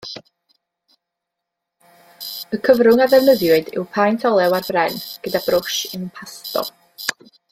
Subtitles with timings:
[2.57, 6.65] Y cyfrwng a ddefnyddiwyd yw paent olew ar bren, gyda brwsh impasto.